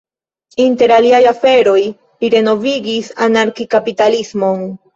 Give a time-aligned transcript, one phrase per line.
[0.63, 1.83] Inter aliaj aferoj,
[2.25, 4.69] li renovigis anarki-kapitalismon.